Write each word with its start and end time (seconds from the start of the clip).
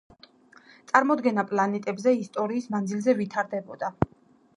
წარმოდგენა 0.91 1.43
პლანეტებზე 1.51 2.13
ისტორიის 2.21 2.69
მანძილზე 2.77 3.15
ვითარდებოდა 3.21 3.93